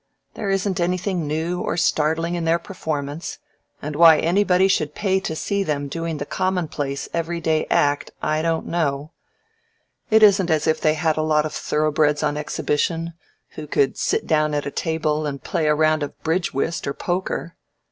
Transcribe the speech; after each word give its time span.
There 0.33 0.49
isn't 0.49 0.79
anything 0.79 1.27
new 1.27 1.61
or 1.61 1.77
startling 1.77 2.33
in 2.33 2.43
their 2.43 2.57
performance, 2.57 3.37
and 3.83 3.95
why 3.95 4.17
anybody 4.17 4.67
should 4.67 4.95
pay 4.95 5.19
to 5.19 5.35
see 5.35 5.61
them 5.61 5.87
doing 5.87 6.17
the 6.17 6.25
commonplace, 6.25 7.07
every 7.13 7.39
day 7.39 7.67
act 7.69 8.09
I 8.19 8.41
don't 8.41 8.65
know. 8.65 9.11
It 10.09 10.23
isn't 10.23 10.49
as 10.49 10.65
if 10.65 10.81
they 10.81 10.95
had 10.95 11.17
a 11.17 11.21
lot 11.21 11.45
of 11.45 11.53
thoroughbreds 11.53 12.23
on 12.23 12.35
exhibition 12.35 13.13
who 13.49 13.67
could 13.67 13.95
sit 13.95 14.25
down 14.25 14.55
at 14.55 14.65
a 14.65 14.71
table 14.71 15.27
and 15.27 15.43
play 15.43 15.67
a 15.67 15.75
round 15.75 16.01
of 16.01 16.19
bridge 16.23 16.51
whist 16.51 16.87
or 16.87 16.95
poker. 16.95 17.55